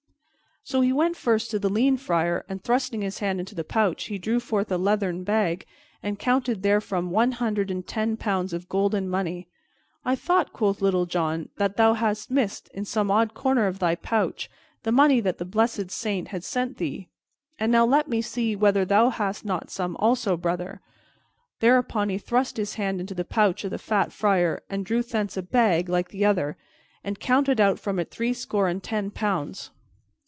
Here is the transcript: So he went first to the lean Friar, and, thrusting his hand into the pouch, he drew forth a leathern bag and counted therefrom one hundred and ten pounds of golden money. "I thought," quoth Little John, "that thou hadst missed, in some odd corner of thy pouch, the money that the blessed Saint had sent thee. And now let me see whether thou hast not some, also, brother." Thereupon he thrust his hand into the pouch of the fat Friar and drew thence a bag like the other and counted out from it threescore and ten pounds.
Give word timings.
So 0.63 0.81
he 0.81 0.93
went 0.93 1.17
first 1.17 1.49
to 1.51 1.59
the 1.59 1.71
lean 1.71 1.97
Friar, 1.97 2.45
and, 2.47 2.63
thrusting 2.63 3.01
his 3.01 3.17
hand 3.17 3.39
into 3.39 3.55
the 3.55 3.63
pouch, 3.63 4.05
he 4.05 4.19
drew 4.19 4.39
forth 4.39 4.71
a 4.71 4.77
leathern 4.77 5.23
bag 5.23 5.65
and 6.03 6.19
counted 6.19 6.61
therefrom 6.61 7.09
one 7.09 7.31
hundred 7.33 7.71
and 7.71 7.85
ten 7.85 8.15
pounds 8.15 8.53
of 8.53 8.69
golden 8.69 9.09
money. 9.09 9.47
"I 10.05 10.15
thought," 10.15 10.53
quoth 10.53 10.79
Little 10.79 11.07
John, 11.07 11.49
"that 11.57 11.77
thou 11.77 11.95
hadst 11.95 12.29
missed, 12.29 12.67
in 12.75 12.85
some 12.85 13.09
odd 13.09 13.33
corner 13.33 13.65
of 13.65 13.79
thy 13.79 13.95
pouch, 13.95 14.51
the 14.83 14.91
money 14.91 15.19
that 15.19 15.39
the 15.39 15.45
blessed 15.45 15.89
Saint 15.89 16.27
had 16.27 16.43
sent 16.43 16.77
thee. 16.77 17.09
And 17.57 17.71
now 17.71 17.83
let 17.85 18.07
me 18.07 18.21
see 18.21 18.55
whether 18.55 18.85
thou 18.85 19.09
hast 19.09 19.43
not 19.43 19.71
some, 19.71 19.95
also, 19.97 20.37
brother." 20.37 20.79
Thereupon 21.59 22.09
he 22.09 22.19
thrust 22.19 22.57
his 22.57 22.75
hand 22.75 23.01
into 23.01 23.15
the 23.15 23.25
pouch 23.25 23.63
of 23.63 23.71
the 23.71 23.79
fat 23.79 24.13
Friar 24.13 24.61
and 24.69 24.85
drew 24.85 25.01
thence 25.01 25.35
a 25.35 25.41
bag 25.41 25.89
like 25.89 26.09
the 26.09 26.23
other 26.23 26.55
and 27.03 27.19
counted 27.19 27.59
out 27.59 27.79
from 27.79 27.97
it 27.97 28.11
threescore 28.11 28.67
and 28.67 28.81
ten 28.83 29.09
pounds. 29.09 29.71